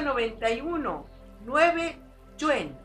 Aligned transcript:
191, 0.00 1.04
9 1.44 1.96
Yuen. 2.38 2.76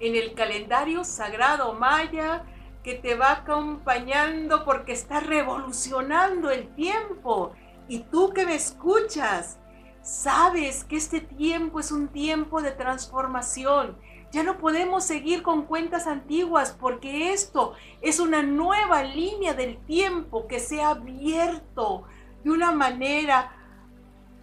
En 0.00 0.16
el 0.16 0.34
calendario 0.34 1.04
sagrado 1.04 1.74
maya 1.74 2.44
que 2.82 2.94
te 2.94 3.14
va 3.14 3.32
acompañando 3.32 4.64
porque 4.64 4.92
está 4.92 5.20
revolucionando 5.20 6.50
el 6.50 6.74
tiempo. 6.74 7.52
Y 7.86 8.00
tú 8.00 8.32
que 8.32 8.44
me 8.44 8.56
escuchas, 8.56 9.58
sabes 10.02 10.82
que 10.82 10.96
este 10.96 11.20
tiempo 11.20 11.78
es 11.78 11.92
un 11.92 12.08
tiempo 12.08 12.60
de 12.62 12.72
transformación. 12.72 13.96
Ya 14.32 14.42
no 14.42 14.58
podemos 14.58 15.04
seguir 15.04 15.42
con 15.42 15.62
cuentas 15.62 16.08
antiguas 16.08 16.76
porque 16.78 17.32
esto 17.32 17.74
es 18.02 18.18
una 18.18 18.42
nueva 18.42 19.04
línea 19.04 19.54
del 19.54 19.78
tiempo 19.86 20.48
que 20.48 20.58
se 20.58 20.82
ha 20.82 20.90
abierto 20.90 22.04
de 22.42 22.50
una 22.50 22.72
manera 22.72 23.52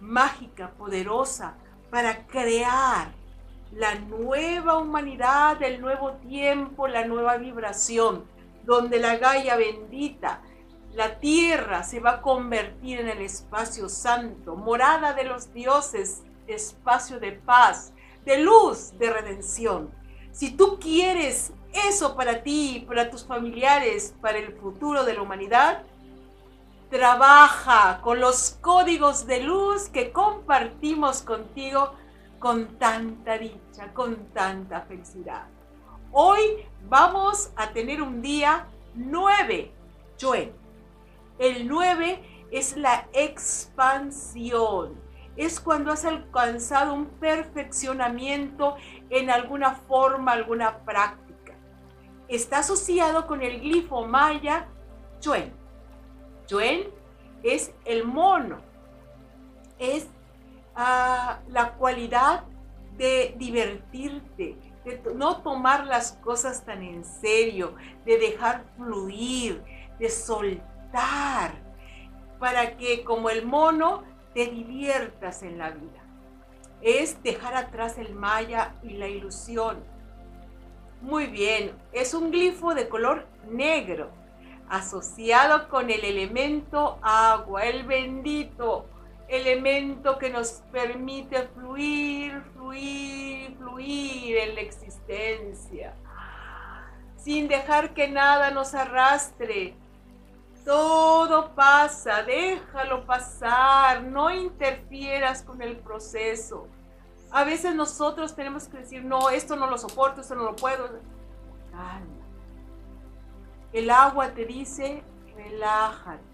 mágica, 0.00 0.70
poderosa, 0.70 1.58
para 1.92 2.26
crear 2.26 3.12
la 3.70 3.96
nueva 3.96 4.78
humanidad, 4.78 5.62
el 5.62 5.78
nuevo 5.82 6.12
tiempo, 6.26 6.88
la 6.88 7.04
nueva 7.04 7.36
vibración, 7.36 8.24
donde 8.64 8.98
la 8.98 9.18
Gaia 9.18 9.56
bendita, 9.56 10.40
la 10.94 11.18
tierra 11.18 11.82
se 11.82 12.00
va 12.00 12.12
a 12.12 12.22
convertir 12.22 13.00
en 13.00 13.08
el 13.08 13.20
espacio 13.20 13.90
santo, 13.90 14.56
morada 14.56 15.12
de 15.12 15.24
los 15.24 15.52
dioses, 15.52 16.22
espacio 16.46 17.20
de 17.20 17.32
paz, 17.32 17.92
de 18.24 18.38
luz, 18.38 18.98
de 18.98 19.12
redención. 19.12 19.90
Si 20.30 20.50
tú 20.50 20.78
quieres 20.80 21.52
eso 21.74 22.16
para 22.16 22.42
ti, 22.42 22.86
para 22.88 23.10
tus 23.10 23.26
familiares, 23.26 24.14
para 24.22 24.38
el 24.38 24.54
futuro 24.54 25.04
de 25.04 25.12
la 25.12 25.20
humanidad, 25.20 25.82
trabaja 26.92 28.02
con 28.02 28.20
los 28.20 28.58
códigos 28.60 29.26
de 29.26 29.40
luz 29.40 29.88
que 29.88 30.12
compartimos 30.12 31.22
contigo 31.22 31.94
con 32.38 32.78
tanta 32.78 33.38
dicha, 33.38 33.94
con 33.94 34.26
tanta 34.34 34.82
felicidad. 34.82 35.46
Hoy 36.12 36.66
vamos 36.90 37.50
a 37.56 37.70
tener 37.70 38.02
un 38.02 38.20
día 38.20 38.66
9, 38.94 39.72
Joel. 40.20 40.52
El 41.38 41.66
9 41.66 42.48
es 42.50 42.76
la 42.76 43.08
expansión. 43.14 45.00
Es 45.34 45.60
cuando 45.60 45.92
has 45.92 46.04
alcanzado 46.04 46.92
un 46.92 47.06
perfeccionamiento 47.06 48.76
en 49.08 49.30
alguna 49.30 49.76
forma, 49.76 50.32
alguna 50.32 50.84
práctica. 50.84 51.54
Está 52.28 52.58
asociado 52.58 53.26
con 53.26 53.40
el 53.40 53.62
glifo 53.62 54.06
maya 54.06 54.68
Chuen. 55.20 55.61
Es 57.42 57.72
el 57.84 58.04
mono. 58.04 58.60
Es 59.78 60.06
ah, 60.74 61.40
la 61.48 61.74
cualidad 61.74 62.44
de 62.96 63.34
divertirte, 63.38 64.56
de 64.84 65.02
no 65.14 65.42
tomar 65.42 65.86
las 65.86 66.12
cosas 66.12 66.64
tan 66.64 66.82
en 66.82 67.04
serio, 67.04 67.74
de 68.04 68.18
dejar 68.18 68.64
fluir, 68.76 69.62
de 69.98 70.10
soltar, 70.10 71.54
para 72.38 72.76
que 72.76 73.02
como 73.04 73.30
el 73.30 73.46
mono 73.46 74.02
te 74.34 74.46
diviertas 74.46 75.42
en 75.42 75.58
la 75.58 75.70
vida. 75.70 76.00
Es 76.80 77.22
dejar 77.22 77.54
atrás 77.54 77.98
el 77.98 78.14
maya 78.14 78.74
y 78.82 78.90
la 78.94 79.08
ilusión. 79.08 79.84
Muy 81.00 81.26
bien, 81.26 81.72
es 81.92 82.14
un 82.14 82.30
glifo 82.30 82.74
de 82.74 82.88
color 82.88 83.26
negro, 83.48 84.10
asociado 84.72 85.68
con 85.68 85.90
el 85.90 86.02
elemento 86.02 86.98
agua, 87.02 87.64
el 87.64 87.84
bendito 87.84 88.86
elemento 89.28 90.18
que 90.18 90.30
nos 90.30 90.62
permite 90.72 91.48
fluir, 91.48 92.42
fluir, 92.54 93.56
fluir 93.56 94.36
en 94.36 94.54
la 94.54 94.60
existencia, 94.62 95.94
sin 97.16 97.48
dejar 97.48 97.94
que 97.94 98.08
nada 98.08 98.50
nos 98.50 98.74
arrastre. 98.74 99.74
Todo 100.64 101.54
pasa, 101.54 102.22
déjalo 102.22 103.04
pasar, 103.04 104.02
no 104.02 104.30
interfieras 104.30 105.42
con 105.42 105.60
el 105.60 105.76
proceso. 105.76 106.66
A 107.30 107.44
veces 107.44 107.74
nosotros 107.74 108.34
tenemos 108.34 108.68
que 108.68 108.78
decir, 108.78 109.04
no, 109.04 109.30
esto 109.30 109.56
no 109.56 109.66
lo 109.66 109.76
soporto, 109.76 110.20
esto 110.20 110.34
no 110.34 110.44
lo 110.44 110.56
puedo. 110.56 110.88
El 113.72 113.90
agua 113.90 114.34
te 114.34 114.44
dice, 114.44 115.02
relájate 115.34 116.32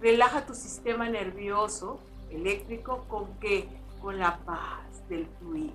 Relaja 0.00 0.46
tu 0.46 0.54
sistema 0.54 1.08
nervioso 1.08 2.00
eléctrico 2.30 3.04
con 3.08 3.36
qué? 3.40 3.68
Con 4.00 4.18
la 4.18 4.38
paz 4.38 5.08
del 5.08 5.26
fluir. 5.38 5.74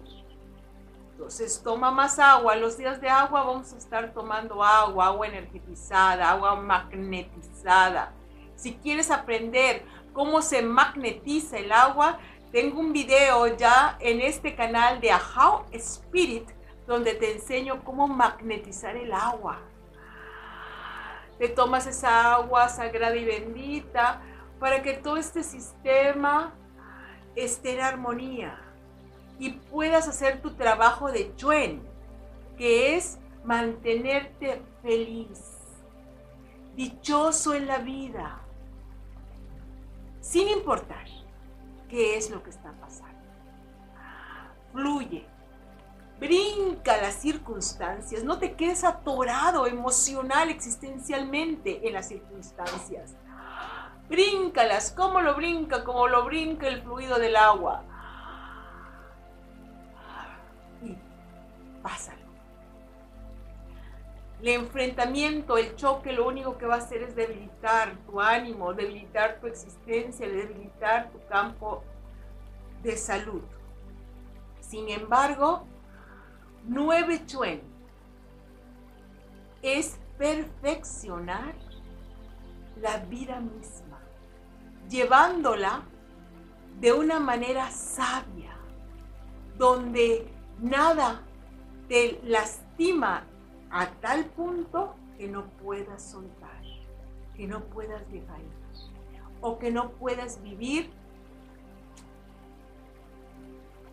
Entonces 1.12 1.62
toma 1.62 1.92
más 1.92 2.20
agua. 2.20 2.56
Los 2.56 2.78
días 2.78 3.02
de 3.02 3.10
agua 3.10 3.44
vamos 3.44 3.74
a 3.74 3.78
estar 3.78 4.14
tomando 4.14 4.64
agua, 4.64 5.08
agua 5.08 5.28
energetizada, 5.28 6.32
agua 6.32 6.56
magnetizada. 6.56 8.14
Si 8.56 8.76
quieres 8.76 9.12
aprender 9.12 9.84
cómo 10.14 10.42
se 10.42 10.62
magnetiza 10.62 11.58
el 11.58 11.74
agua, 11.74 12.18
tengo 12.54 12.80
un 12.80 12.94
video 12.94 13.46
ya 13.58 13.98
en 14.00 14.22
este 14.22 14.56
canal 14.56 15.02
de 15.02 15.12
How 15.12 15.66
Spirit 15.74 16.50
donde 16.88 17.14
te 17.14 17.34
enseño 17.34 17.84
cómo 17.84 18.08
magnetizar 18.08 18.96
el 18.96 19.12
agua 19.12 19.60
te 21.38 21.50
tomas 21.50 21.88
esa 21.88 22.34
agua 22.34 22.70
sagrada 22.70 23.16
y 23.16 23.26
bendita 23.26 24.22
para 24.60 24.82
que 24.82 24.94
todo 24.94 25.18
este 25.18 25.44
sistema 25.44 26.54
esté 27.36 27.74
en 27.74 27.82
armonía 27.82 28.60
y 29.40 29.52
puedas 29.52 30.08
hacer 30.08 30.42
tu 30.42 30.52
trabajo 30.54 31.12
de 31.12 31.36
chuen, 31.36 31.82
que 32.58 32.96
es 32.96 33.18
mantenerte 33.44 34.62
feliz, 34.82 35.58
dichoso 36.76 37.54
en 37.54 37.68
la 37.68 37.80
vida, 37.80 38.40
sin 40.22 40.48
importar 40.48 41.06
qué 41.90 42.16
es 42.18 42.30
lo 42.30 42.42
que 42.42 42.52
está 42.52 42.72
pasando. 42.80 43.20
Fluye, 44.72 45.28
Brinca 46.24 46.96
las 47.02 47.16
circunstancias, 47.16 48.24
no 48.24 48.40
te 48.40 48.54
quedes 48.54 48.86
atorado 48.86 49.68
emocional, 49.68 50.50
existencialmente 50.50 51.86
en 51.86 51.96
las 51.96 52.08
circunstancias. 52.08 53.14
Bríncalas, 54.08 54.92
como 54.92 55.20
lo 55.20 55.36
brinca, 55.36 55.84
como 55.84 56.08
lo 56.08 56.24
brinca 56.24 56.70
el 56.70 56.82
fluido 56.82 57.20
del 57.20 57.36
agua. 57.36 57.84
Y 60.82 60.96
pásalo. 61.82 62.24
El 64.40 64.48
enfrentamiento, 64.48 65.58
el 65.58 65.76
choque, 65.76 66.14
lo 66.14 66.26
único 66.26 66.58
que 66.58 66.66
va 66.66 66.76
a 66.76 66.78
hacer 66.78 67.04
es 67.04 67.18
debilitar 67.18 67.98
tu 68.06 68.22
ánimo, 68.22 68.74
debilitar 68.74 69.42
tu 69.42 69.48
existencia, 69.48 70.26
debilitar 70.26 71.12
tu 71.12 71.20
campo 71.28 71.84
de 72.82 72.96
salud. 72.96 73.44
Sin 74.62 74.88
embargo, 74.88 75.68
Nueve 76.66 77.26
Chuen. 77.26 77.62
Es 79.62 80.00
perfeccionar 80.18 81.56
la 82.82 82.98
vida 83.00 83.40
misma, 83.40 84.00
llevándola 84.90 85.84
de 86.80 86.94
una 86.94 87.20
manera 87.20 87.70
sabia, 87.72 88.58
donde 89.58 90.28
nada 90.60 91.22
te 91.88 92.20
lastima 92.24 93.24
a 93.70 93.88
tal 94.02 94.26
punto 94.26 94.96
que 95.18 95.28
no 95.28 95.46
puedas 95.64 96.02
soltar, 96.02 96.62
que 97.36 97.48
no 97.48 97.64
puedas 97.66 98.10
dejar 98.12 98.40
ir, 98.40 98.54
o 99.42 99.60
que 99.60 99.72
no 99.72 99.92
puedas 99.92 100.42
vivir 100.42 100.90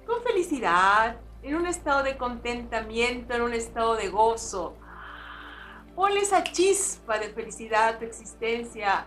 con 0.06 0.22
felicidad, 0.22 1.16
en 1.42 1.54
un 1.54 1.66
estado 1.66 2.02
de 2.02 2.16
contentamiento, 2.16 3.34
en 3.34 3.42
un 3.42 3.54
estado 3.54 3.96
de 3.96 4.08
gozo. 4.08 4.76
Ponle 5.94 6.20
esa 6.20 6.42
chispa 6.42 7.18
de 7.18 7.30
felicidad 7.30 7.88
a 7.88 7.98
tu 7.98 8.04
existencia. 8.04 9.06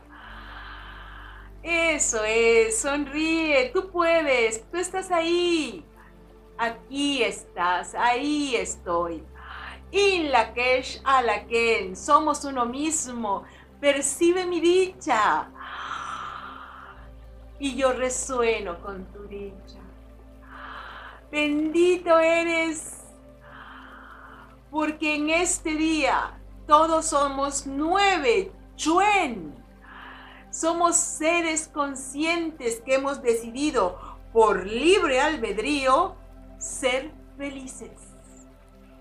Eso 1.62 2.24
es, 2.25 2.80
sonríe, 2.80 3.71
tú 3.74 3.89
puedes, 3.89 4.69
tú 4.69 4.77
estás 4.77 5.12
ahí. 5.12 5.85
Aquí 6.57 7.24
estás, 7.24 7.95
ahí 7.95 8.56
estoy. 8.56 9.24
In 9.91 10.31
la 10.31 10.53
kesh 10.53 11.01
a 11.03 11.21
la 11.21 11.45
ken, 11.45 11.95
somos 11.95 12.44
uno 12.45 12.65
mismo. 12.65 13.44
Percibe 13.80 14.45
mi 14.45 14.59
dicha. 14.59 15.50
Y 17.59 17.75
yo 17.75 17.94
resueno 17.94 18.81
con 18.81 19.06
tu 19.13 19.24
dicha. 19.27 19.82
Bendito 21.33 22.19
eres, 22.19 22.94
porque 24.69 25.15
en 25.15 25.31
este 25.31 25.71
día 25.71 26.39
todos 26.68 27.07
somos 27.07 27.65
nueve, 27.65 28.51
chuen. 28.75 29.51
Somos 30.51 30.95
seres 30.95 31.68
conscientes 31.74 32.81
que 32.81 32.94
hemos 32.94 33.24
decidido 33.24 33.97
por 34.31 34.68
libre 34.68 35.21
albedrío, 35.21 36.15
ser 36.59 37.12
felices. 37.35 37.89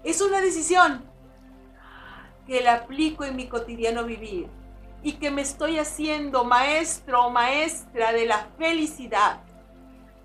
Es 0.03 0.23
una 0.23 0.41
decisión 0.41 1.05
que 2.47 2.63
la 2.63 2.77
aplico 2.77 3.25
en 3.25 3.37
mi 3.37 3.47
cotidiano 3.47 4.05
vivir 4.05 4.49
y 5.03 5.13
que 5.19 5.31
me 5.31 5.43
estoy 5.43 5.79
haciendo 5.79 6.45
maestro 6.45 7.27
o 7.27 7.31
maestra 7.31 8.11
de 8.15 8.25
la 8.25 8.49
felicidad 8.57 9.43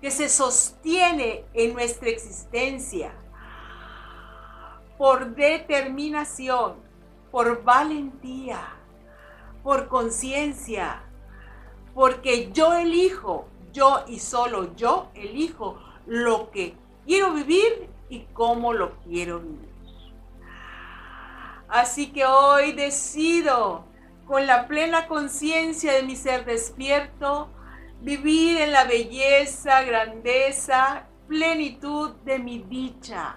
que 0.00 0.10
se 0.10 0.28
sostiene 0.28 1.44
en 1.54 1.74
nuestra 1.74 2.08
existencia 2.08 3.12
por 4.96 5.34
determinación, 5.34 6.74
por 7.30 7.62
valentía, 7.62 8.60
por 9.62 9.88
conciencia, 9.88 11.02
porque 11.94 12.50
yo 12.52 12.74
elijo, 12.74 13.46
yo 13.72 14.04
y 14.08 14.18
solo 14.18 14.74
yo 14.76 15.10
elijo 15.14 15.78
lo 16.06 16.50
que 16.50 16.74
quiero 17.06 17.32
vivir 17.32 17.88
y 18.08 18.20
cómo 18.32 18.72
lo 18.72 18.96
quiero 19.00 19.40
vivir. 19.40 19.68
Así 21.68 22.12
que 22.12 22.24
hoy 22.24 22.72
decido, 22.72 23.84
con 24.26 24.46
la 24.46 24.66
plena 24.68 25.06
conciencia 25.06 25.92
de 25.92 26.02
mi 26.02 26.16
ser 26.16 26.44
despierto, 26.44 27.48
vivir 28.00 28.60
en 28.60 28.72
la 28.72 28.84
belleza, 28.84 29.82
grandeza, 29.82 31.06
plenitud 31.26 32.12
de 32.24 32.38
mi 32.38 32.58
dicha. 32.60 33.36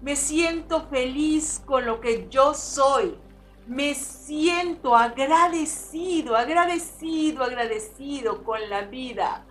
Me 0.00 0.16
siento 0.16 0.86
feliz 0.88 1.62
con 1.66 1.84
lo 1.84 2.00
que 2.00 2.28
yo 2.28 2.54
soy. 2.54 3.18
Me 3.66 3.94
siento 3.94 4.96
agradecido, 4.96 6.36
agradecido, 6.36 7.44
agradecido 7.44 8.42
con 8.42 8.68
la 8.68 8.82
vida 8.82 9.44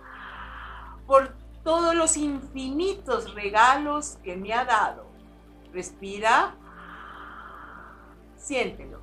por 1.06 1.34
todos 1.64 1.94
los 1.94 2.16
infinitos 2.16 3.34
regalos 3.34 4.18
que 4.22 4.36
me 4.36 4.52
ha 4.52 4.64
dado. 4.64 5.06
Respira, 5.72 6.54
siéntelo. 8.36 8.99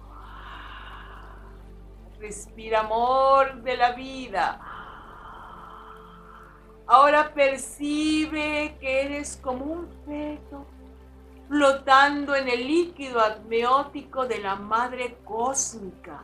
Respira 2.19 2.79
amor 2.79 3.61
de 3.61 3.77
la 3.77 3.91
vida. 3.91 4.59
Ahora 6.87 7.33
percibe 7.33 8.75
que 8.79 9.01
eres 9.03 9.39
como 9.43 9.65
un 9.65 9.87
feto 10.05 10.65
flotando 11.47 12.35
en 12.35 12.49
el 12.49 12.65
líquido 12.65 13.19
amniótico 13.19 14.25
de 14.25 14.39
la 14.39 14.55
madre 14.55 15.17
cósmica. 15.25 16.19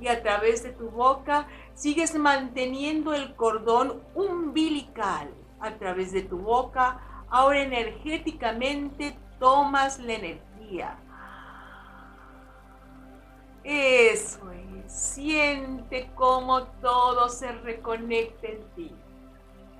Y 0.00 0.08
a 0.08 0.22
través 0.22 0.62
de 0.62 0.72
tu 0.72 0.90
boca 0.90 1.46
sigues 1.74 2.14
manteniendo 2.14 3.14
el 3.14 3.34
cordón 3.36 4.02
umbilical. 4.14 5.30
A 5.60 5.70
través 5.78 6.12
de 6.12 6.20
tu 6.20 6.38
boca, 6.38 7.00
ahora 7.30 7.62
energéticamente 7.62 9.16
tomas 9.38 9.98
la 9.98 10.12
energía 10.12 10.98
eso 13.66 14.50
es. 14.52 14.92
Siente 14.92 16.08
cómo 16.14 16.62
todo 16.80 17.28
se 17.28 17.50
reconecta 17.50 18.46
en 18.46 18.62
ti. 18.76 18.94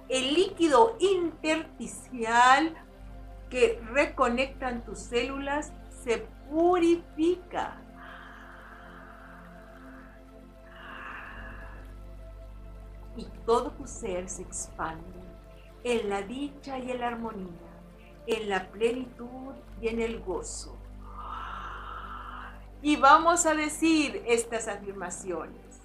El 0.08 0.34
líquido 0.34 0.96
intersticial 0.98 2.74
que 3.48 3.80
reconectan 3.92 4.84
tus 4.84 4.98
células 4.98 5.72
se 6.02 6.26
purifica. 6.50 7.80
Y 13.16 13.24
todo 13.46 13.70
tu 13.70 13.86
ser 13.86 14.28
se 14.28 14.42
expande 14.42 15.20
en 15.84 16.08
la 16.08 16.22
dicha 16.22 16.78
y 16.78 16.90
en 16.90 17.00
la 17.00 17.06
armonía, 17.06 17.70
en 18.26 18.48
la 18.48 18.68
plenitud 18.68 19.54
y 19.80 19.88
en 19.88 20.00
el 20.00 20.20
gozo 20.20 20.76
y 22.82 22.96
vamos 22.96 23.46
a 23.46 23.54
decir 23.54 24.22
estas 24.26 24.68
afirmaciones. 24.68 25.80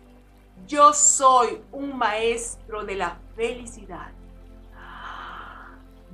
Yo 0.67 0.93
soy 0.93 1.61
un 1.71 1.97
maestro 1.97 2.83
de 2.83 2.95
la 2.95 3.17
felicidad. 3.35 4.11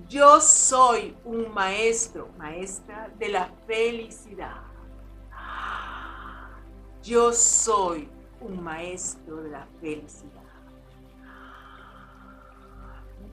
Yo 0.07 0.39
soy 0.39 1.18
un 1.25 1.53
maestro, 1.53 2.29
maestra 2.38 3.12
de 3.19 3.29
la 3.29 3.51
felicidad. 3.65 4.62
Yo 7.03 7.33
soy 7.33 8.09
un 8.39 8.63
maestro 8.63 9.38
de 9.38 9.50
la 9.50 9.68
felicidad. 9.81 10.44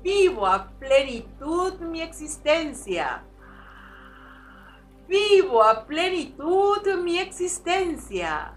Vivo 0.02 0.46
a 0.46 0.68
plenitud 0.78 1.78
mi 1.80 2.02
existencia 2.02 3.22
Vivo 5.08 5.62
a 5.62 5.84
plenitud 5.84 6.86
mi 7.02 7.18
existencia. 7.18 8.52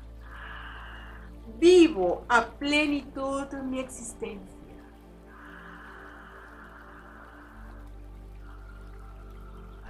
Vivo 1.59 2.23
a 2.29 2.45
plenitud 2.45 3.51
mi 3.63 3.79
existencia. 3.79 4.57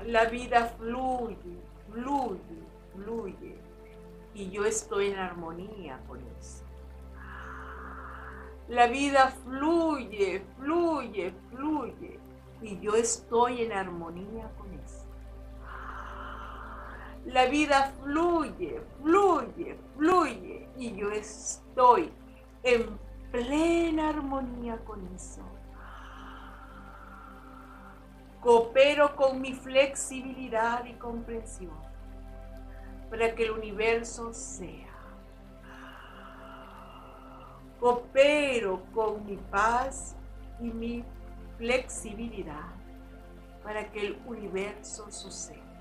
La 0.05 0.25
vida 0.25 0.67
fluye, 0.77 1.59
fluye, 1.91 2.63
fluye. 2.93 3.59
Y 4.33 4.49
yo 4.51 4.65
estoy 4.65 5.07
en 5.07 5.19
armonía 5.19 5.99
con 6.07 6.19
eso. 6.39 6.63
La 8.69 8.87
vida 8.87 9.33
fluye, 9.43 10.45
fluye, 10.57 11.33
fluye. 11.49 12.19
Y 12.61 12.79
yo 12.79 12.95
estoy 12.95 13.63
en 13.63 13.73
armonía 13.73 14.49
con 14.57 14.73
eso. 14.73 15.06
La 17.27 17.45
vida 17.47 17.91
fluye, 18.01 18.81
fluye, 19.01 19.77
fluye 19.97 20.69
y 20.77 20.95
yo 20.95 21.11
estoy 21.11 22.09
en 22.63 22.97
plena 23.31 24.09
armonía 24.09 24.77
con 24.85 25.05
eso. 25.13 25.41
Coopero 28.39 29.13
con 29.17 29.41
mi 29.41 29.51
flexibilidad 29.51 30.85
y 30.85 30.93
comprensión 30.93 31.75
para 33.09 33.35
que 33.35 33.43
el 33.43 33.51
universo 33.51 34.33
sea. 34.33 34.87
Coopero 37.77 38.83
con 38.93 39.25
mi 39.25 39.35
paz 39.35 40.15
y 40.61 40.71
mi 40.71 41.03
flexibilidad 41.57 42.71
para 43.63 43.91
que 43.91 44.07
el 44.07 44.21
universo 44.25 45.11
suceda. 45.11 45.76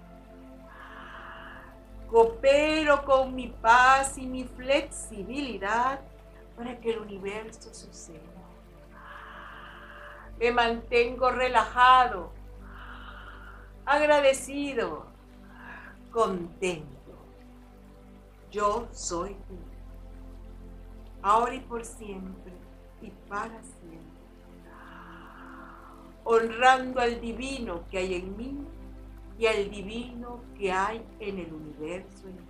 Coopero 2.11 3.05
con 3.05 3.35
mi 3.35 3.49
paz 3.49 4.17
y 4.17 4.27
mi 4.27 4.45
flexibilidad 4.45 6.01
para 6.57 6.79
que 6.79 6.91
el 6.91 6.99
universo 7.01 7.75
suceda. 7.75 8.21
Me 10.39 10.53
mantengo 10.53 11.31
relajado, 11.31 12.31
agradecido, 13.85 15.07
contento. 16.11 16.95
Yo 18.51 18.87
soy 18.93 19.35
tú, 19.49 19.57
ahora 21.23 21.55
y 21.55 21.61
por 21.61 21.85
siempre 21.85 22.53
y 23.03 23.11
para 23.29 23.61
siempre. 23.63 24.07
Honrando 26.25 27.01
al 27.01 27.21
divino 27.21 27.85
que 27.91 27.99
hay 27.99 28.15
en 28.15 28.37
mí 28.37 28.67
y 29.39 29.47
al 29.47 29.71
divino 29.71 30.41
que 30.59 30.73
hay 30.73 31.03
en 31.21 31.39
el 31.39 31.53
universo 31.53 32.27
entero. 32.27 32.47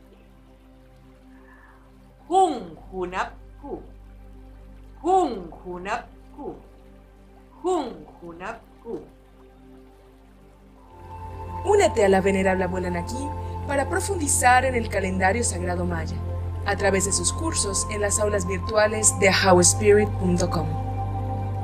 Jun 2.28 2.76
Junapku, 2.90 3.82
Jun 5.00 5.50
Junapku, 5.50 6.54
Jun 7.62 8.06
Junapku. 8.20 9.00
Únete 11.64 12.04
a 12.04 12.08
la 12.08 12.20
venerable 12.20 12.64
abuela 12.64 12.90
Naki 12.90 13.28
para 13.66 13.88
profundizar 13.88 14.64
en 14.64 14.74
el 14.76 14.88
calendario 14.88 15.42
sagrado 15.42 15.84
maya 15.84 16.16
a 16.66 16.76
través 16.76 17.06
de 17.06 17.12
sus 17.12 17.32
cursos 17.32 17.86
en 17.90 18.00
las 18.00 18.18
aulas 18.18 18.46
virtuales 18.46 19.18
de 19.18 19.30
howspirit.com. 19.30 20.85